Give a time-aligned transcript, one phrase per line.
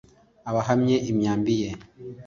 [0.49, 1.69] abahamye imyambi ye.